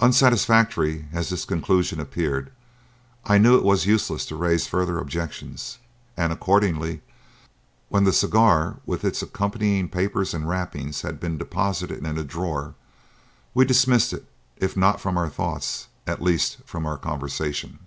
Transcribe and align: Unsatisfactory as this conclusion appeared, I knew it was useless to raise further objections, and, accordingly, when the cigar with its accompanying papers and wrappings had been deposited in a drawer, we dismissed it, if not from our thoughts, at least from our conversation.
Unsatisfactory 0.00 1.06
as 1.12 1.28
this 1.28 1.44
conclusion 1.44 2.00
appeared, 2.00 2.50
I 3.24 3.38
knew 3.38 3.56
it 3.56 3.62
was 3.62 3.86
useless 3.86 4.26
to 4.26 4.34
raise 4.34 4.66
further 4.66 4.98
objections, 4.98 5.78
and, 6.16 6.32
accordingly, 6.32 7.00
when 7.88 8.02
the 8.02 8.12
cigar 8.12 8.78
with 8.86 9.04
its 9.04 9.22
accompanying 9.22 9.88
papers 9.88 10.34
and 10.34 10.48
wrappings 10.48 11.02
had 11.02 11.20
been 11.20 11.38
deposited 11.38 12.04
in 12.04 12.18
a 12.18 12.24
drawer, 12.24 12.74
we 13.54 13.64
dismissed 13.64 14.12
it, 14.12 14.24
if 14.56 14.76
not 14.76 15.00
from 15.00 15.16
our 15.16 15.28
thoughts, 15.28 15.86
at 16.08 16.20
least 16.20 16.56
from 16.64 16.84
our 16.84 16.96
conversation. 16.98 17.78